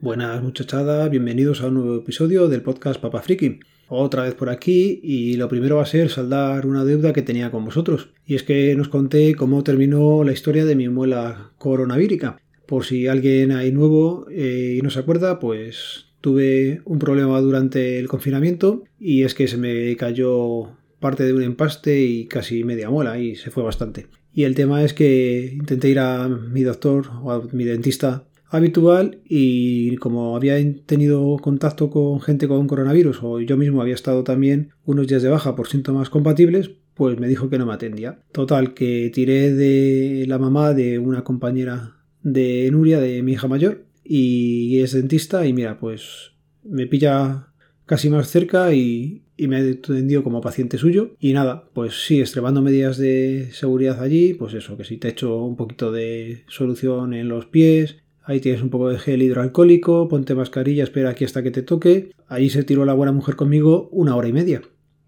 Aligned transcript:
Buenas 0.00 0.42
muchachadas, 0.42 1.10
bienvenidos 1.10 1.60
a 1.60 1.66
un 1.66 1.74
nuevo 1.74 1.96
episodio 1.96 2.48
del 2.48 2.62
podcast 2.62 2.98
Papa 2.98 3.20
Friki. 3.20 3.60
Otra 3.88 4.22
vez 4.22 4.34
por 4.34 4.48
aquí 4.48 5.00
y 5.02 5.36
lo 5.36 5.48
primero 5.48 5.76
va 5.76 5.82
a 5.82 5.86
ser 5.86 6.08
saldar 6.08 6.66
una 6.66 6.84
deuda 6.84 7.12
que 7.12 7.22
tenía 7.22 7.50
con 7.50 7.64
vosotros. 7.64 8.10
Y 8.24 8.34
es 8.34 8.42
que 8.42 8.74
nos 8.74 8.88
conté 8.88 9.34
cómo 9.34 9.62
terminó 9.64 10.24
la 10.24 10.32
historia 10.32 10.64
de 10.64 10.76
mi 10.76 10.88
muela 10.88 11.52
coronavírica. 11.58 12.40
Por 12.68 12.84
si 12.84 13.06
alguien 13.06 13.52
hay 13.52 13.72
nuevo 13.72 14.26
eh, 14.30 14.76
y 14.78 14.82
no 14.82 14.90
se 14.90 14.98
acuerda, 14.98 15.40
pues 15.40 16.04
tuve 16.20 16.82
un 16.84 16.98
problema 16.98 17.40
durante 17.40 17.98
el 17.98 18.08
confinamiento 18.08 18.84
y 19.00 19.22
es 19.22 19.34
que 19.34 19.48
se 19.48 19.56
me 19.56 19.96
cayó 19.96 20.76
parte 21.00 21.24
de 21.24 21.32
un 21.32 21.42
empaste 21.42 22.02
y 22.02 22.26
casi 22.26 22.64
media 22.64 22.90
muela 22.90 23.18
y 23.18 23.36
se 23.36 23.50
fue 23.50 23.62
bastante. 23.62 24.08
Y 24.34 24.44
el 24.44 24.54
tema 24.54 24.84
es 24.84 24.92
que 24.92 25.50
intenté 25.54 25.88
ir 25.88 25.98
a 25.98 26.28
mi 26.28 26.62
doctor 26.62 27.06
o 27.22 27.32
a 27.32 27.42
mi 27.52 27.64
dentista 27.64 28.26
habitual 28.50 29.22
y 29.24 29.96
como 29.96 30.36
había 30.36 30.56
tenido 30.84 31.38
contacto 31.38 31.88
con 31.88 32.20
gente 32.20 32.48
con 32.48 32.66
coronavirus 32.66 33.20
o 33.22 33.40
yo 33.40 33.56
mismo 33.56 33.80
había 33.80 33.94
estado 33.94 34.24
también 34.24 34.72
unos 34.84 35.06
días 35.06 35.22
de 35.22 35.30
baja 35.30 35.56
por 35.56 35.68
síntomas 35.68 36.10
compatibles, 36.10 36.70
pues 36.92 37.18
me 37.18 37.28
dijo 37.28 37.48
que 37.48 37.56
no 37.56 37.64
me 37.64 37.72
atendía. 37.72 38.18
Total, 38.30 38.74
que 38.74 39.10
tiré 39.14 39.54
de 39.54 40.26
la 40.28 40.38
mamá 40.38 40.74
de 40.74 40.98
una 40.98 41.24
compañera 41.24 41.97
de 42.32 42.68
Nuria, 42.70 43.00
de 43.00 43.22
mi 43.22 43.32
hija 43.32 43.48
mayor, 43.48 43.84
y 44.04 44.80
es 44.80 44.92
dentista 44.92 45.46
y 45.46 45.52
mira, 45.52 45.78
pues 45.78 46.32
me 46.62 46.86
pilla 46.86 47.48
casi 47.86 48.10
más 48.10 48.28
cerca 48.28 48.74
y, 48.74 49.24
me 49.38 49.56
ha 49.56 49.60
atendido 49.60 50.24
como 50.24 50.40
paciente 50.40 50.78
suyo. 50.78 51.14
Y 51.20 51.32
nada, 51.32 51.68
pues 51.72 52.06
sí, 52.06 52.20
extremando 52.20 52.60
medidas 52.60 52.98
de 52.98 53.50
seguridad 53.52 54.02
allí, 54.02 54.34
pues 54.34 54.54
eso, 54.54 54.76
que 54.76 54.84
si 54.84 54.96
te 54.96 55.08
echo 55.08 55.44
un 55.44 55.56
poquito 55.56 55.92
de 55.92 56.44
solución 56.48 57.14
en 57.14 57.28
los 57.28 57.46
pies, 57.46 57.96
Ahí 58.28 58.40
tienes 58.40 58.60
un 58.60 58.68
poco 58.68 58.90
de 58.90 58.98
gel 58.98 59.22
hidroalcohólico, 59.22 60.06
ponte 60.06 60.34
mascarilla, 60.34 60.84
espera 60.84 61.08
aquí 61.08 61.24
hasta 61.24 61.42
que 61.42 61.50
te 61.50 61.62
toque. 61.62 62.10
Ahí 62.26 62.50
se 62.50 62.62
tiró 62.62 62.84
la 62.84 62.92
buena 62.92 63.10
mujer 63.10 63.36
conmigo 63.36 63.88
una 63.90 64.14
hora 64.14 64.28
y 64.28 64.34
media. 64.34 64.60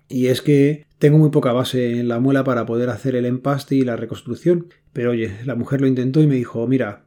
Y 0.08 0.28
es 0.28 0.40
que 0.40 0.86
tengo 0.98 1.18
muy 1.18 1.28
poca 1.28 1.52
base 1.52 2.00
en 2.00 2.08
la 2.08 2.18
muela 2.18 2.44
para 2.44 2.64
poder 2.64 2.88
hacer 2.88 3.14
el 3.14 3.26
empaste 3.26 3.74
y 3.74 3.82
la 3.82 3.96
reconstrucción. 3.96 4.68
Pero 4.94 5.10
oye, 5.10 5.32
la 5.44 5.54
mujer 5.54 5.82
lo 5.82 5.86
intentó 5.86 6.22
y 6.22 6.26
me 6.26 6.36
dijo, 6.36 6.66
mira, 6.66 7.04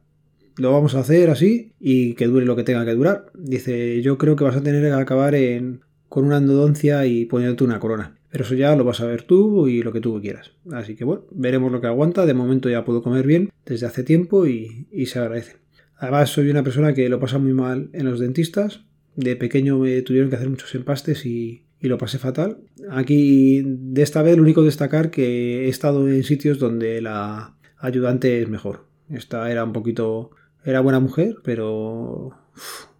lo 0.56 0.72
vamos 0.72 0.94
a 0.94 1.00
hacer 1.00 1.30
así 1.30 1.72
y 1.80 2.14
que 2.14 2.26
dure 2.26 2.46
lo 2.46 2.56
que 2.56 2.64
tenga 2.64 2.84
que 2.84 2.94
durar. 2.94 3.26
Dice, 3.34 4.02
yo 4.02 4.18
creo 4.18 4.36
que 4.36 4.44
vas 4.44 4.56
a 4.56 4.62
tener 4.62 4.82
que 4.82 4.92
acabar 4.92 5.34
en, 5.34 5.80
con 6.08 6.24
una 6.24 6.38
endodoncia 6.38 7.06
y 7.06 7.24
poniéndote 7.26 7.64
una 7.64 7.80
corona. 7.80 8.16
Pero 8.30 8.44
eso 8.44 8.54
ya 8.54 8.74
lo 8.74 8.84
vas 8.84 9.00
a 9.00 9.06
ver 9.06 9.22
tú 9.22 9.68
y 9.68 9.82
lo 9.82 9.92
que 9.92 10.00
tú 10.00 10.20
quieras. 10.20 10.52
Así 10.72 10.96
que 10.96 11.04
bueno, 11.04 11.24
veremos 11.30 11.70
lo 11.70 11.80
que 11.80 11.86
aguanta. 11.86 12.26
De 12.26 12.34
momento 12.34 12.68
ya 12.68 12.84
puedo 12.84 13.02
comer 13.02 13.26
bien 13.26 13.50
desde 13.64 13.86
hace 13.86 14.02
tiempo 14.02 14.46
y, 14.46 14.88
y 14.90 15.06
se 15.06 15.20
agradece. 15.20 15.64
Además, 15.96 16.30
soy 16.30 16.50
una 16.50 16.62
persona 16.62 16.92
que 16.92 17.08
lo 17.08 17.20
pasa 17.20 17.38
muy 17.38 17.54
mal 17.54 17.90
en 17.92 18.04
los 18.04 18.20
dentistas. 18.20 18.84
De 19.16 19.36
pequeño 19.36 19.78
me 19.78 20.02
tuvieron 20.02 20.28
que 20.28 20.36
hacer 20.36 20.50
muchos 20.50 20.74
empastes 20.74 21.24
y, 21.26 21.62
lo 21.80 21.98
pasé 21.98 22.18
fatal. 22.18 22.58
Aquí, 22.90 23.62
de 23.62 24.02
esta 24.02 24.22
vez, 24.22 24.36
lo 24.36 24.42
único 24.42 24.62
destacar 24.62 25.10
que 25.10 25.66
he 25.66 25.68
estado 25.68 26.08
en 26.08 26.22
sitios 26.24 26.58
donde 26.58 27.02
la 27.02 27.56
ayudante 27.78 28.40
es 28.40 28.48
mejor. 28.48 28.86
Esta 29.10 29.50
era 29.50 29.64
un 29.64 29.74
poquito. 29.74 30.30
Era 30.64 30.80
buena 30.80 31.00
mujer, 31.00 31.36
pero. 31.44 32.30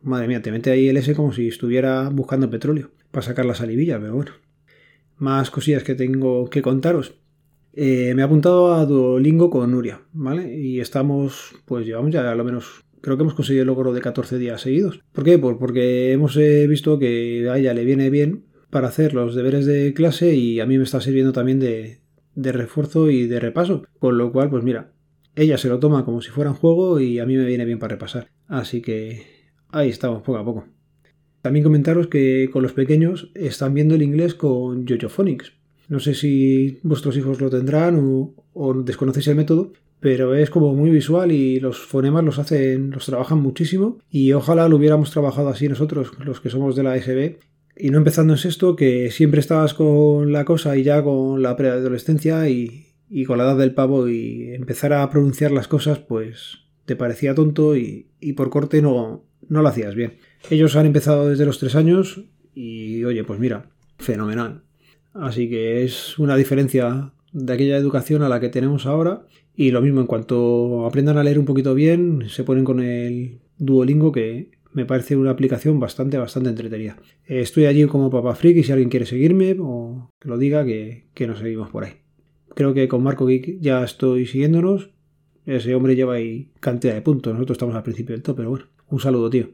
madre 0.02 0.28
mía, 0.28 0.42
te 0.42 0.52
mete 0.52 0.70
ahí 0.70 0.88
el 0.88 0.96
S 0.98 1.14
como 1.14 1.32
si 1.32 1.48
estuviera 1.48 2.08
buscando 2.10 2.50
petróleo 2.50 2.90
para 3.10 3.26
sacar 3.26 3.46
la 3.46 3.54
salivilla, 3.54 3.98
pero 3.98 4.14
bueno. 4.14 4.32
Más 5.16 5.50
cosillas 5.50 5.82
que 5.82 5.94
tengo 5.94 6.50
que 6.50 6.62
contaros. 6.62 7.14
Eh, 7.72 8.12
me 8.14 8.22
he 8.22 8.24
apuntado 8.24 8.74
a 8.74 8.84
Duolingo 8.84 9.50
con 9.50 9.70
Nuria, 9.70 10.02
¿vale? 10.12 10.56
Y 10.56 10.80
estamos, 10.80 11.54
pues 11.64 11.86
llevamos 11.86 12.12
ya 12.12 12.30
a 12.30 12.34
lo 12.34 12.44
menos 12.44 12.84
creo 13.04 13.16
que 13.18 13.22
hemos 13.22 13.34
conseguido 13.34 13.62
el 13.62 13.66
logro 13.66 13.92
de 13.92 14.00
14 14.00 14.38
días 14.38 14.62
seguidos. 14.62 15.00
¿Por 15.12 15.24
qué? 15.24 15.38
Pues 15.38 15.56
porque 15.58 16.12
hemos 16.12 16.36
eh, 16.36 16.66
visto 16.66 16.98
que 16.98 17.48
a 17.50 17.58
ella 17.58 17.74
le 17.74 17.84
viene 17.84 18.08
bien 18.08 18.46
para 18.70 18.88
hacer 18.88 19.12
los 19.12 19.34
deberes 19.34 19.66
de 19.66 19.92
clase 19.92 20.34
y 20.34 20.58
a 20.60 20.66
mí 20.66 20.78
me 20.78 20.84
está 20.84 21.00
sirviendo 21.02 21.32
también 21.32 21.60
de, 21.60 22.00
de 22.34 22.52
refuerzo 22.52 23.10
y 23.10 23.26
de 23.26 23.40
repaso. 23.40 23.84
Con 23.98 24.16
lo 24.16 24.32
cual, 24.32 24.48
pues 24.48 24.64
mira, 24.64 24.93
ella 25.36 25.58
se 25.58 25.68
lo 25.68 25.78
toma 25.78 26.04
como 26.04 26.22
si 26.22 26.30
fuera 26.30 26.50
un 26.50 26.56
juego 26.56 27.00
y 27.00 27.18
a 27.18 27.26
mí 27.26 27.36
me 27.36 27.44
viene 27.44 27.64
bien 27.64 27.78
para 27.78 27.94
repasar. 27.94 28.28
Así 28.46 28.80
que 28.80 29.22
ahí 29.70 29.88
estamos, 29.88 30.22
poco 30.22 30.38
a 30.38 30.44
poco. 30.44 30.66
También 31.42 31.64
comentaros 31.64 32.06
que 32.06 32.48
con 32.52 32.62
los 32.62 32.72
pequeños 32.72 33.30
están 33.34 33.74
viendo 33.74 33.94
el 33.94 34.02
inglés 34.02 34.34
con 34.34 34.86
Phonics. 34.86 35.52
No 35.88 36.00
sé 36.00 36.14
si 36.14 36.78
vuestros 36.82 37.16
hijos 37.16 37.40
lo 37.40 37.50
tendrán 37.50 37.98
o, 37.98 38.34
o 38.54 38.74
desconocéis 38.82 39.28
el 39.28 39.36
método, 39.36 39.72
pero 40.00 40.34
es 40.34 40.48
como 40.48 40.74
muy 40.74 40.90
visual 40.90 41.32
y 41.32 41.60
los 41.60 41.78
fonemas 41.78 42.24
los 42.24 42.38
hacen, 42.38 42.90
los 42.90 43.04
trabajan 43.04 43.42
muchísimo 43.42 43.98
y 44.10 44.32
ojalá 44.32 44.68
lo 44.68 44.76
hubiéramos 44.76 45.10
trabajado 45.10 45.50
así 45.50 45.68
nosotros, 45.68 46.12
los 46.24 46.40
que 46.40 46.50
somos 46.50 46.76
de 46.76 46.82
la 46.82 46.96
EGB, 46.96 47.38
y 47.76 47.90
no 47.90 47.98
empezando 47.98 48.34
en 48.34 48.48
esto, 48.48 48.76
que 48.76 49.10
siempre 49.10 49.40
estabas 49.40 49.74
con 49.74 50.32
la 50.32 50.44
cosa 50.44 50.76
y 50.76 50.84
ya 50.84 51.02
con 51.02 51.42
la 51.42 51.56
preadolescencia 51.56 52.48
y, 52.48 52.93
y 53.16 53.26
con 53.26 53.38
la 53.38 53.44
edad 53.44 53.56
del 53.56 53.74
pavo 53.74 54.08
y 54.08 54.54
empezar 54.54 54.92
a 54.92 55.08
pronunciar 55.08 55.52
las 55.52 55.68
cosas, 55.68 56.00
pues 56.00 56.64
te 56.84 56.96
parecía 56.96 57.32
tonto 57.32 57.76
y, 57.76 58.08
por 58.36 58.50
corte 58.50 58.82
no, 58.82 59.24
no 59.48 59.62
lo 59.62 59.68
hacías 59.68 59.94
bien. 59.94 60.14
Ellos 60.50 60.74
han 60.74 60.86
empezado 60.86 61.28
desde 61.28 61.46
los 61.46 61.60
tres 61.60 61.76
años 61.76 62.24
y 62.56 63.04
oye, 63.04 63.22
pues 63.22 63.38
mira, 63.38 63.70
fenomenal. 63.98 64.64
Así 65.12 65.48
que 65.48 65.84
es 65.84 66.18
una 66.18 66.34
diferencia 66.34 67.12
de 67.32 67.52
aquella 67.52 67.76
educación 67.76 68.22
a 68.22 68.28
la 68.28 68.40
que 68.40 68.48
tenemos 68.48 68.84
ahora 68.84 69.24
y 69.54 69.70
lo 69.70 69.80
mismo, 69.80 70.00
en 70.00 70.08
cuanto 70.08 70.84
aprendan 70.84 71.16
a 71.16 71.22
leer 71.22 71.38
un 71.38 71.44
poquito 71.44 71.72
bien, 71.72 72.24
se 72.28 72.42
ponen 72.42 72.64
con 72.64 72.80
el 72.80 73.38
Duolingo, 73.58 74.10
que 74.10 74.50
me 74.72 74.86
parece 74.86 75.14
una 75.14 75.30
aplicación 75.30 75.78
bastante, 75.78 76.18
bastante 76.18 76.48
entretenida. 76.48 76.96
Estoy 77.26 77.66
allí 77.66 77.84
como 77.84 78.10
Papa 78.10 78.34
Freak 78.34 78.56
y 78.56 78.64
si 78.64 78.72
alguien 78.72 78.90
quiere 78.90 79.06
seguirme 79.06 79.54
o 79.60 80.10
que 80.18 80.28
lo 80.28 80.36
diga, 80.36 80.64
que, 80.64 81.06
que 81.14 81.28
nos 81.28 81.38
seguimos 81.38 81.70
por 81.70 81.84
ahí. 81.84 82.03
Creo 82.54 82.74
que 82.74 82.88
con 82.88 83.02
Marco 83.02 83.26
Geek 83.26 83.60
ya 83.60 83.82
estoy 83.84 84.26
siguiéndonos. 84.26 84.90
Ese 85.46 85.74
hombre 85.74 85.96
lleva 85.96 86.14
ahí 86.14 86.50
cantidad 86.60 86.94
de 86.94 87.02
puntos. 87.02 87.32
Nosotros 87.32 87.56
estamos 87.56 87.74
al 87.74 87.82
principio 87.82 88.14
del 88.14 88.22
top, 88.22 88.36
pero 88.36 88.50
bueno. 88.50 88.66
Un 88.88 89.00
saludo, 89.00 89.28
tío. 89.30 89.48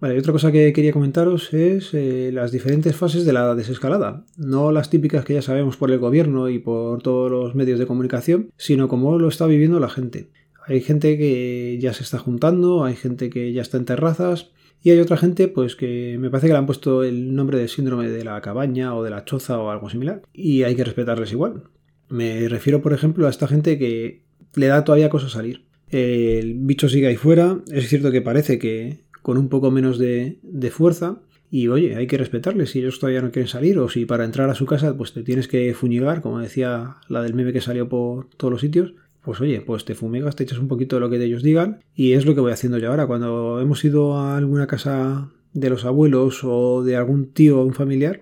Vale, 0.00 0.18
otra 0.18 0.32
cosa 0.32 0.52
que 0.52 0.72
quería 0.72 0.92
comentaros 0.92 1.54
es 1.54 1.94
eh, 1.94 2.30
las 2.32 2.52
diferentes 2.52 2.94
fases 2.96 3.24
de 3.24 3.32
la 3.32 3.54
desescalada. 3.54 4.24
No 4.36 4.72
las 4.72 4.90
típicas 4.90 5.24
que 5.24 5.34
ya 5.34 5.42
sabemos 5.42 5.76
por 5.76 5.90
el 5.90 5.98
gobierno 5.98 6.48
y 6.48 6.58
por 6.58 7.00
todos 7.02 7.30
los 7.30 7.54
medios 7.54 7.78
de 7.78 7.86
comunicación, 7.86 8.50
sino 8.56 8.88
cómo 8.88 9.18
lo 9.18 9.28
está 9.28 9.46
viviendo 9.46 9.80
la 9.80 9.88
gente. 9.88 10.30
Hay 10.66 10.80
gente 10.80 11.16
que 11.18 11.78
ya 11.80 11.92
se 11.92 12.02
está 12.02 12.18
juntando, 12.18 12.84
hay 12.84 12.96
gente 12.96 13.30
que 13.30 13.52
ya 13.52 13.62
está 13.62 13.76
en 13.76 13.84
terrazas 13.84 14.50
y 14.82 14.90
hay 14.90 14.98
otra 14.98 15.16
gente 15.16 15.48
pues 15.48 15.76
que 15.76 16.16
me 16.18 16.30
parece 16.30 16.48
que 16.48 16.52
le 16.52 16.58
han 16.58 16.66
puesto 16.66 17.04
el 17.04 17.34
nombre 17.34 17.58
de 17.58 17.68
síndrome 17.68 18.08
de 18.08 18.24
la 18.24 18.40
cabaña 18.40 18.94
o 18.94 19.02
de 19.02 19.10
la 19.10 19.24
choza 19.24 19.58
o 19.58 19.70
algo 19.70 19.88
similar 19.90 20.22
y 20.32 20.62
hay 20.64 20.74
que 20.74 20.84
respetarles 20.84 21.32
igual. 21.32 21.64
Me 22.14 22.48
refiero 22.48 22.80
por 22.80 22.92
ejemplo 22.92 23.26
a 23.26 23.30
esta 23.30 23.48
gente 23.48 23.76
que 23.76 24.22
le 24.54 24.68
da 24.68 24.84
todavía 24.84 25.08
cosa 25.08 25.28
salir. 25.28 25.64
El 25.88 26.54
bicho 26.54 26.88
sigue 26.88 27.08
ahí 27.08 27.16
fuera, 27.16 27.58
es 27.72 27.88
cierto 27.88 28.12
que 28.12 28.22
parece 28.22 28.60
que 28.60 29.00
con 29.20 29.36
un 29.36 29.48
poco 29.48 29.72
menos 29.72 29.98
de, 29.98 30.38
fuerza. 30.70 31.22
Y 31.50 31.66
oye, 31.66 31.96
hay 31.96 32.06
que 32.06 32.16
respetarles 32.16 32.70
si 32.70 32.78
ellos 32.78 33.00
todavía 33.00 33.20
no 33.20 33.32
quieren 33.32 33.48
salir 33.48 33.80
o 33.80 33.88
si 33.88 34.06
para 34.06 34.24
entrar 34.24 34.48
a 34.48 34.54
su 34.54 34.64
casa 34.64 34.96
pues 34.96 35.12
te 35.12 35.24
tienes 35.24 35.48
que 35.48 35.74
fuñigar, 35.74 36.22
como 36.22 36.38
decía 36.38 36.98
la 37.08 37.20
del 37.20 37.34
meme 37.34 37.52
que 37.52 37.60
salió 37.60 37.88
por 37.88 38.28
todos 38.36 38.52
los 38.52 38.60
sitios. 38.60 38.94
Pues 39.24 39.40
oye, 39.40 39.60
pues 39.60 39.84
te 39.84 39.96
fumigas, 39.96 40.36
te 40.36 40.44
echas 40.44 40.58
un 40.58 40.68
poquito 40.68 40.94
de 40.94 41.00
lo 41.00 41.10
que 41.10 41.20
ellos 41.20 41.42
digan 41.42 41.80
y 41.96 42.12
es 42.12 42.26
lo 42.26 42.36
que 42.36 42.40
voy 42.40 42.52
haciendo 42.52 42.78
yo 42.78 42.90
ahora. 42.90 43.08
Cuando 43.08 43.60
hemos 43.60 43.84
ido 43.84 44.18
a 44.18 44.36
alguna 44.36 44.68
casa 44.68 45.32
de 45.52 45.68
los 45.68 45.84
abuelos 45.84 46.42
o 46.44 46.84
de 46.84 46.94
algún 46.94 47.32
tío 47.32 47.60
o 47.60 47.64
un 47.64 47.74
familiar, 47.74 48.20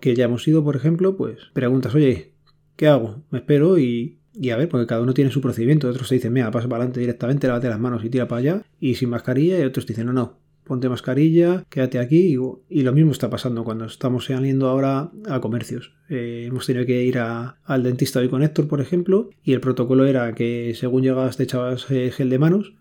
que 0.00 0.14
ya 0.14 0.24
hemos 0.24 0.48
ido, 0.48 0.64
por 0.64 0.76
ejemplo, 0.76 1.18
pues 1.18 1.36
preguntas, 1.52 1.94
oye, 1.94 2.35
¿qué 2.76 2.86
hago? 2.88 3.22
Me 3.30 3.38
espero 3.38 3.78
y, 3.78 4.18
y 4.34 4.50
a 4.50 4.56
ver, 4.56 4.68
porque 4.68 4.86
cada 4.86 5.02
uno 5.02 5.14
tiene 5.14 5.30
su 5.30 5.40
procedimiento. 5.40 5.88
Otros 5.88 6.08
te 6.08 6.16
dicen, 6.16 6.32
mira, 6.32 6.50
pasa 6.50 6.68
para 6.68 6.82
adelante 6.82 7.00
directamente, 7.00 7.46
lávate 7.46 7.68
las 7.68 7.80
manos 7.80 8.04
y 8.04 8.10
tira 8.10 8.28
para 8.28 8.38
allá. 8.38 8.62
Y 8.78 8.94
sin 8.94 9.10
mascarilla. 9.10 9.58
Y 9.58 9.62
otros 9.62 9.86
dicen, 9.86 10.06
no, 10.06 10.12
no, 10.12 10.38
ponte 10.64 10.88
mascarilla, 10.88 11.64
quédate 11.70 11.98
aquí. 11.98 12.36
Y, 12.68 12.82
lo 12.82 12.92
mismo 12.92 13.12
está 13.12 13.30
pasando 13.30 13.64
cuando 13.64 13.86
estamos 13.86 14.26
saliendo 14.26 14.68
ahora 14.68 15.10
a 15.28 15.40
comercios. 15.40 15.92
Eh, 16.08 16.44
hemos 16.48 16.66
tenido 16.66 16.84
que 16.84 17.02
ir 17.02 17.18
al 17.18 17.82
dentista 17.82 18.20
hoy 18.20 18.28
con 18.28 18.42
Héctor, 18.42 18.68
por 18.68 18.80
ejemplo. 18.80 19.30
Y 19.42 19.52
el 19.52 19.60
protocolo 19.60 20.04
era 20.06 20.34
que 20.34 20.74
según 20.74 21.02
llegas 21.02 21.36
te 21.36 21.44
echabas 21.44 21.90
eh, 21.90 22.10
gel 22.10 22.30
de 22.30 22.38
manos. 22.38 22.74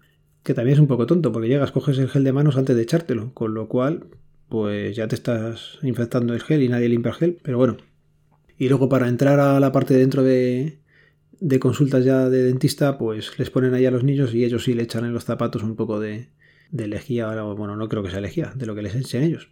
Que 0.43 0.53
también 0.53 0.75
es 0.75 0.79
un 0.79 0.87
poco 0.87 1.07
tonto, 1.07 1.31
porque 1.31 1.47
llegas, 1.47 1.71
coges 1.71 1.97
el 1.97 2.09
gel 2.09 2.23
de 2.23 2.33
manos 2.33 2.57
antes 2.57 2.75
de 2.75 2.83
echártelo. 2.83 3.33
Con 3.33 3.53
lo 3.53 3.67
cual, 3.67 4.07
pues 4.49 4.95
ya 4.95 5.07
te 5.07 5.15
estás 5.15 5.79
infectando 5.81 6.33
el 6.33 6.41
gel 6.41 6.61
y 6.61 6.69
nadie 6.69 6.89
limpia 6.89 7.11
el 7.11 7.15
gel. 7.15 7.37
Pero 7.41 7.57
bueno. 7.57 7.77
Y 8.57 8.69
luego 8.69 8.89
para 8.89 9.07
entrar 9.07 9.39
a 9.39 9.59
la 9.59 9.71
parte 9.71 9.95
dentro 9.95 10.23
de, 10.23 10.79
de 11.39 11.59
consultas 11.59 12.05
ya 12.05 12.29
de 12.29 12.43
dentista, 12.43 12.97
pues 12.97 13.37
les 13.37 13.49
ponen 13.49 13.73
ahí 13.73 13.85
a 13.85 13.91
los 13.91 14.03
niños 14.03 14.33
y 14.33 14.43
ellos 14.43 14.63
sí 14.63 14.73
le 14.73 14.83
echan 14.83 15.05
en 15.05 15.13
los 15.13 15.25
zapatos 15.25 15.63
un 15.63 15.75
poco 15.75 15.99
de, 15.99 16.29
de 16.71 16.87
lejía. 16.87 17.27
Bueno, 17.43 17.75
no 17.75 17.89
creo 17.89 18.03
que 18.03 18.11
sea 18.11 18.21
lejía, 18.21 18.53
de 18.55 18.65
lo 18.65 18.75
que 18.75 18.81
les 18.81 18.95
echen 18.95 19.23
ellos. 19.23 19.49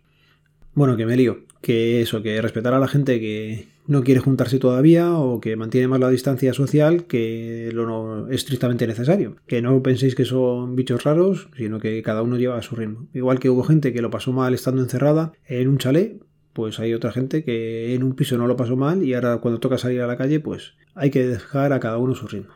Bueno, 0.73 0.97
que 0.97 1.05
me 1.05 1.15
lío. 1.15 1.45
Que 1.61 2.01
eso, 2.01 2.21
que 2.23 2.41
respetar 2.41 2.73
a 2.73 2.79
la 2.79 2.87
gente 2.87 3.19
que 3.19 3.67
no 3.85 4.03
quiere 4.03 4.21
juntarse 4.21 4.59
todavía 4.59 5.13
o 5.17 5.39
que 5.39 5.55
mantiene 5.55 5.87
más 5.87 5.99
la 5.99 6.09
distancia 6.09 6.53
social 6.53 7.05
que 7.05 7.69
lo 7.73 7.85
no 7.85 8.29
estrictamente 8.29 8.87
necesario. 8.87 9.35
Que 9.45 9.61
no 9.61 9.83
penséis 9.83 10.15
que 10.15 10.25
son 10.25 10.75
bichos 10.75 11.03
raros, 11.03 11.49
sino 11.55 11.79
que 11.79 12.01
cada 12.01 12.21
uno 12.21 12.37
lleva 12.37 12.57
a 12.57 12.61
su 12.61 12.75
ritmo. 12.75 13.07
Igual 13.13 13.39
que 13.39 13.49
hubo 13.49 13.63
gente 13.63 13.93
que 13.93 14.01
lo 14.01 14.09
pasó 14.09 14.31
mal 14.31 14.53
estando 14.53 14.81
encerrada 14.81 15.33
en 15.45 15.67
un 15.67 15.77
chalet, 15.77 16.21
pues 16.53 16.79
hay 16.79 16.93
otra 16.93 17.11
gente 17.11 17.43
que 17.43 17.93
en 17.93 18.03
un 18.03 18.15
piso 18.15 18.37
no 18.37 18.47
lo 18.47 18.55
pasó 18.55 18.75
mal 18.75 19.03
y 19.03 19.13
ahora 19.13 19.37
cuando 19.37 19.59
toca 19.59 19.77
salir 19.77 20.01
a 20.01 20.07
la 20.07 20.17
calle, 20.17 20.39
pues 20.39 20.75
hay 20.95 21.09
que 21.09 21.27
dejar 21.27 21.73
a 21.73 21.79
cada 21.79 21.97
uno 21.97 22.15
su 22.15 22.27
ritmo. 22.27 22.53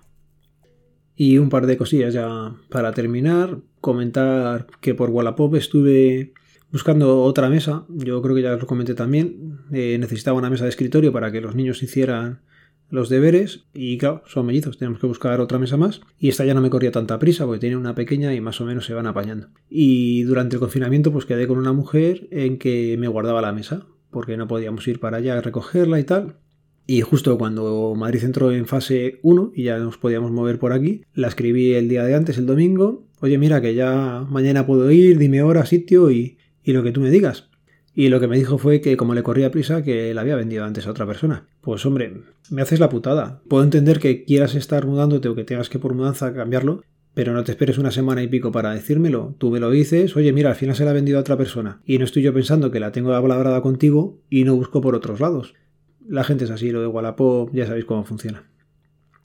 Y 1.15 1.39
un 1.39 1.49
par 1.49 1.65
de 1.65 1.77
cosillas 1.77 2.13
ya 2.13 2.55
para 2.69 2.91
terminar. 2.91 3.57
Comentar 3.81 4.67
que 4.81 4.93
por 4.93 5.09
Wallapop 5.09 5.55
estuve 5.55 6.33
buscando 6.71 7.23
otra 7.23 7.49
mesa. 7.49 7.85
Yo 7.89 8.21
creo 8.21 8.35
que 8.35 8.43
ya 8.43 8.53
os 8.53 8.61
lo 8.61 8.67
comenté 8.67 8.93
también. 8.93 9.61
Eh, 9.71 9.97
necesitaba 9.99 10.37
una 10.37 10.51
mesa 10.51 10.65
de 10.65 10.69
escritorio 10.69 11.11
para 11.11 11.31
que 11.31 11.41
los 11.41 11.55
niños 11.55 11.81
hicieran 11.81 12.41
los 12.89 13.09
deberes 13.09 13.65
y 13.73 13.97
claro, 13.97 14.23
son 14.27 14.45
mellizos, 14.45 14.77
tenemos 14.77 14.99
que 14.99 15.07
buscar 15.07 15.39
otra 15.41 15.59
mesa 15.59 15.77
más 15.77 16.01
y 16.19 16.29
esta 16.29 16.45
ya 16.45 16.53
no 16.53 16.61
me 16.61 16.69
corría 16.69 16.91
tanta 16.91 17.19
prisa 17.19 17.45
porque 17.45 17.59
tiene 17.59 17.77
una 17.77 17.95
pequeña 17.95 18.33
y 18.33 18.41
más 18.41 18.61
o 18.61 18.65
menos 18.65 18.85
se 18.85 18.93
van 18.93 19.07
apañando. 19.07 19.49
Y 19.69 20.23
durante 20.23 20.55
el 20.55 20.59
confinamiento 20.59 21.11
pues 21.11 21.25
quedé 21.25 21.47
con 21.47 21.57
una 21.57 21.73
mujer 21.73 22.27
en 22.31 22.57
que 22.57 22.95
me 22.97 23.07
guardaba 23.07 23.41
la 23.41 23.51
mesa 23.51 23.85
porque 24.09 24.37
no 24.37 24.47
podíamos 24.47 24.87
ir 24.87 24.99
para 24.99 25.17
allá 25.17 25.37
a 25.37 25.41
recogerla 25.41 25.99
y 25.99 26.03
tal. 26.03 26.37
Y 26.89 27.01
justo 27.01 27.37
cuando 27.37 27.93
Madrid 27.95 28.23
entró 28.23 28.51
en 28.51 28.65
fase 28.65 29.19
1 29.21 29.51
y 29.53 29.63
ya 29.63 29.77
nos 29.77 29.97
podíamos 29.97 30.31
mover 30.31 30.57
por 30.57 30.71
aquí, 30.71 31.03
la 31.13 31.27
escribí 31.27 31.73
el 31.73 31.89
día 31.89 32.05
de 32.05 32.15
antes, 32.15 32.37
el 32.37 32.45
domingo. 32.45 33.05
Oye, 33.19 33.37
mira 33.37 33.61
que 33.61 33.75
ya 33.75 34.25
mañana 34.29 34.65
puedo 34.65 34.89
ir, 34.89 35.17
dime 35.17 35.43
hora, 35.43 35.65
sitio 35.65 36.11
y, 36.11 36.37
y 36.63 36.71
lo 36.71 36.83
que 36.83 36.93
tú 36.93 37.01
me 37.01 37.09
digas. 37.09 37.49
Y 37.97 38.09
lo 38.09 38.19
que 38.19 38.27
me 38.27 38.37
dijo 38.37 38.59
fue 38.59 38.79
que 38.79 38.95
como 38.95 39.15
le 39.15 39.23
corría 39.23 39.49
prisa, 39.49 39.81
que 39.81 40.13
la 40.13 40.21
había 40.21 40.35
vendido 40.35 40.63
antes 40.63 40.85
a 40.85 40.91
otra 40.91 41.07
persona. 41.07 41.47
Pues 41.61 41.83
hombre, 41.83 42.21
me 42.51 42.61
haces 42.61 42.79
la 42.79 42.89
putada. 42.89 43.41
Puedo 43.49 43.63
entender 43.63 43.97
que 43.97 44.23
quieras 44.23 44.53
estar 44.53 44.85
mudándote 44.85 45.29
o 45.29 45.33
que 45.33 45.43
tengas 45.43 45.67
que 45.67 45.79
por 45.79 45.95
mudanza 45.95 46.31
cambiarlo, 46.31 46.83
pero 47.15 47.33
no 47.33 47.43
te 47.43 47.53
esperes 47.53 47.79
una 47.79 47.89
semana 47.89 48.21
y 48.21 48.27
pico 48.27 48.51
para 48.51 48.71
decírmelo. 48.71 49.33
Tú 49.39 49.49
me 49.49 49.59
lo 49.59 49.71
dices, 49.71 50.15
oye, 50.15 50.31
mira, 50.31 50.51
al 50.51 50.55
final 50.55 50.75
se 50.75 50.85
la 50.85 50.91
ha 50.91 50.93
vendido 50.93 51.17
a 51.17 51.21
otra 51.21 51.37
persona. 51.37 51.81
Y 51.87 51.97
no 51.97 52.05
estoy 52.05 52.21
yo 52.21 52.35
pensando 52.35 52.69
que 52.69 52.79
la 52.79 52.91
tengo 52.91 53.13
ablabrada 53.13 53.61
contigo 53.61 54.21
y 54.29 54.43
no 54.43 54.55
busco 54.55 54.79
por 54.79 54.93
otros 54.93 55.19
lados. 55.19 55.55
La 56.07 56.23
gente 56.23 56.45
es 56.45 56.51
así, 56.51 56.69
lo 56.69 56.81
de 56.81 56.87
Wallapop, 56.87 57.49
ya 57.51 57.65
sabéis 57.65 57.85
cómo 57.85 58.03
funciona. 58.03 58.47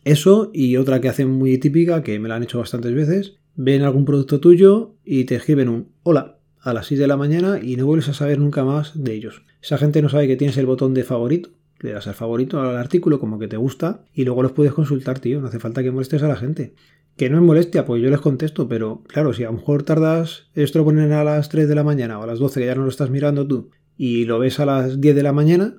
Eso 0.04 0.50
y 0.54 0.78
otra 0.78 1.02
que 1.02 1.10
hacen 1.10 1.28
muy 1.28 1.58
típica, 1.58 2.02
que 2.02 2.18
me 2.18 2.30
la 2.30 2.36
han 2.36 2.42
hecho 2.42 2.58
bastantes 2.58 2.94
veces, 2.94 3.36
ven 3.54 3.82
algún 3.82 4.06
producto 4.06 4.40
tuyo 4.40 4.94
y 5.04 5.25
te 5.25 5.34
escriben 5.34 5.68
un 5.68 5.88
hola 6.04 6.38
a 6.62 6.73
las 6.73 6.87
6 6.87 7.00
de 7.00 7.06
la 7.06 7.17
mañana 7.17 7.61
y 7.62 7.76
no 7.76 7.87
vuelves 7.87 8.09
a 8.09 8.14
saber 8.14 8.38
nunca 8.38 8.64
más 8.64 8.93
de 9.03 9.12
ellos. 9.12 9.43
Esa 9.62 9.79
gente 9.79 10.00
no 10.00 10.09
sabe 10.09 10.29
que 10.29 10.37
tienes 10.37 10.56
el 10.56 10.67
botón 10.67 10.94
de 10.94 11.05
favorito. 11.05 11.50
Le 11.81 11.93
das 11.93 12.06
al 12.06 12.14
favorito 12.14 12.61
al 12.61 12.76
artículo 12.76 13.19
como 13.19 13.38
que 13.38 13.49
te 13.49 13.56
gusta 13.56 14.05
y 14.14 14.25
luego 14.25 14.43
los 14.43 14.53
puedes 14.53 14.73
consultar, 14.73 15.19
tío. 15.19 15.41
No 15.41 15.49
hace 15.49 15.59
falta 15.59 15.82
que 15.82 15.91
molestes 15.91 16.23
a 16.23 16.29
la 16.29 16.37
gente. 16.37 16.75
Que 17.17 17.29
no 17.29 17.37
es 17.37 17.43
molestia, 17.43 17.85
pues 17.85 18.00
yo 18.00 18.09
les 18.09 18.20
contesto, 18.20 18.69
pero 18.69 19.03
claro, 19.06 19.32
si 19.32 19.43
a 19.43 19.47
lo 19.47 19.55
mejor 19.55 19.82
tardas, 19.82 20.50
esto 20.55 20.79
lo 20.79 20.85
ponen 20.85 21.12
a 21.12 21.25
las 21.25 21.49
3 21.49 21.69
de 21.69 21.75
la 21.75 21.85
mañana 21.85 22.19
o 22.19 22.23
a 22.23 22.26
las 22.26 22.38
12 22.38 22.61
que 22.61 22.67
ya 22.67 22.75
no 22.75 22.85
lo 22.85 22.88
estás 22.88 23.11
mirando 23.11 23.47
tú 23.47 23.70
y 23.97 24.25
lo 24.25 24.38
ves 24.38 24.61
a 24.61 24.67
las 24.67 25.00
10 25.00 25.14
de 25.14 25.23
la 25.23 25.32
mañana, 25.32 25.76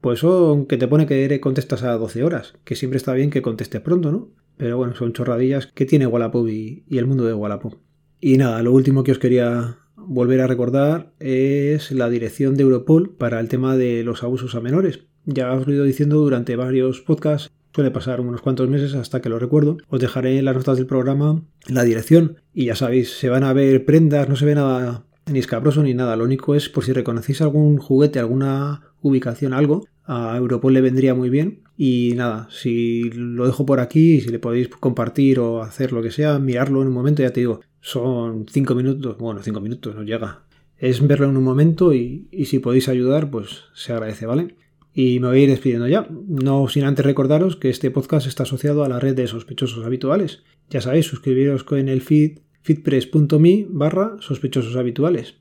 pues 0.00 0.20
eso 0.20 0.66
que 0.68 0.76
te 0.76 0.88
pone 0.88 1.06
que 1.06 1.40
contestas 1.40 1.82
a 1.82 1.92
12 1.92 2.24
horas, 2.24 2.54
que 2.64 2.76
siempre 2.76 2.96
está 2.96 3.12
bien 3.12 3.30
que 3.30 3.42
contestes 3.42 3.80
pronto, 3.80 4.12
¿no? 4.12 4.28
Pero 4.56 4.76
bueno, 4.76 4.94
son 4.94 5.12
chorradillas 5.12 5.66
que 5.66 5.86
tiene 5.86 6.06
Wallapop 6.06 6.48
y, 6.48 6.84
y 6.88 6.98
el 6.98 7.06
mundo 7.06 7.24
de 7.24 7.34
Wallapop. 7.34 7.74
Y 8.20 8.38
nada, 8.38 8.62
lo 8.62 8.72
último 8.72 9.04
que 9.04 9.12
os 9.12 9.18
quería 9.18 9.78
volver 10.06 10.40
a 10.40 10.46
recordar 10.46 11.12
es 11.20 11.90
la 11.92 12.08
dirección 12.08 12.56
de 12.56 12.62
Europol 12.62 13.14
para 13.16 13.40
el 13.40 13.48
tema 13.48 13.76
de 13.76 14.02
los 14.04 14.22
abusos 14.22 14.54
a 14.54 14.60
menores. 14.60 15.06
Ya 15.26 15.52
os 15.52 15.66
lo 15.66 15.72
he 15.72 15.76
ido 15.76 15.84
diciendo 15.84 16.18
durante 16.18 16.56
varios 16.56 17.00
podcasts, 17.00 17.50
suele 17.74 17.90
pasar 17.90 18.20
unos 18.20 18.40
cuantos 18.40 18.68
meses 18.68 18.94
hasta 18.94 19.20
que 19.20 19.28
lo 19.28 19.38
recuerdo. 19.38 19.78
Os 19.88 20.00
dejaré 20.00 20.38
en 20.38 20.44
las 20.44 20.56
notas 20.56 20.76
del 20.76 20.86
programa 20.86 21.42
la 21.66 21.82
dirección 21.82 22.36
y 22.52 22.66
ya 22.66 22.76
sabéis, 22.76 23.18
se 23.18 23.28
van 23.28 23.44
a 23.44 23.52
ver 23.52 23.84
prendas, 23.84 24.28
no 24.28 24.36
se 24.36 24.44
ve 24.44 24.54
nada 24.54 25.04
ni 25.30 25.38
escabroso 25.38 25.82
ni 25.82 25.94
nada. 25.94 26.16
Lo 26.16 26.24
único 26.24 26.54
es 26.54 26.68
por 26.68 26.84
si 26.84 26.92
reconocéis 26.92 27.40
algún 27.40 27.78
juguete, 27.78 28.18
alguna 28.18 28.82
ubicación, 29.00 29.52
algo, 29.52 29.86
a 30.04 30.36
Europol 30.36 30.74
le 30.74 30.80
vendría 30.80 31.14
muy 31.14 31.30
bien. 31.30 31.62
Y 31.76 32.12
nada, 32.14 32.48
si 32.50 33.10
lo 33.10 33.46
dejo 33.46 33.66
por 33.66 33.80
aquí, 33.80 34.20
si 34.20 34.28
le 34.28 34.38
podéis 34.38 34.68
compartir 34.68 35.40
o 35.40 35.62
hacer 35.62 35.92
lo 35.92 36.02
que 36.02 36.12
sea, 36.12 36.38
mirarlo 36.38 36.82
en 36.82 36.88
un 36.88 36.94
momento, 36.94 37.22
ya 37.22 37.32
te 37.32 37.40
digo, 37.40 37.60
son 37.84 38.46
cinco 38.48 38.74
minutos, 38.74 39.18
bueno, 39.18 39.42
cinco 39.42 39.60
minutos, 39.60 39.94
no 39.94 40.02
llega. 40.04 40.40
Es 40.78 41.06
verlo 41.06 41.28
en 41.28 41.36
un 41.36 41.44
momento 41.44 41.92
y, 41.92 42.26
si 42.46 42.58
podéis 42.58 42.88
ayudar, 42.88 43.30
pues 43.30 43.64
se 43.74 43.92
agradece, 43.92 44.24
¿vale? 44.24 44.56
Y 44.94 45.20
me 45.20 45.28
voy 45.28 45.40
a 45.40 45.42
ir 45.42 45.50
despidiendo 45.50 45.86
ya, 45.86 46.08
no 46.10 46.66
sin 46.68 46.84
antes 46.84 47.04
recordaros 47.04 47.56
que 47.56 47.68
este 47.68 47.90
podcast 47.90 48.26
está 48.26 48.44
asociado 48.44 48.84
a 48.84 48.88
la 48.88 49.00
red 49.00 49.14
de 49.14 49.26
sospechosos 49.26 49.84
habituales. 49.84 50.42
Ya 50.70 50.80
sabéis, 50.80 51.06
suscribiros 51.06 51.66
en 51.72 51.90
el 51.90 52.00
feed 52.00 52.38
feedpress.me 52.62 53.66
barra 53.68 54.16
sospechosos 54.20 54.76
habituales. 54.76 55.34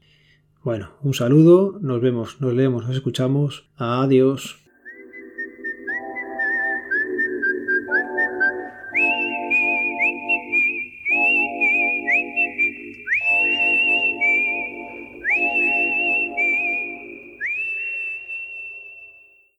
Bueno, 0.64 0.92
un 1.02 1.14
saludo, 1.14 1.80
nos 1.82 2.02
vemos, 2.02 2.42
nos 2.42 2.54
leemos, 2.54 2.86
nos 2.86 2.96
escuchamos. 2.98 3.70
Adiós. 3.78 4.63